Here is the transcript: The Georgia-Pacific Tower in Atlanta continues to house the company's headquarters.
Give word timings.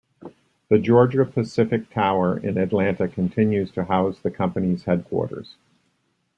The 0.69 0.79
Georgia-Pacific 0.79 1.91
Tower 1.91 2.39
in 2.39 2.57
Atlanta 2.57 3.07
continues 3.07 3.69
to 3.73 3.83
house 3.83 4.19
the 4.19 4.31
company's 4.31 4.85
headquarters. 4.85 5.57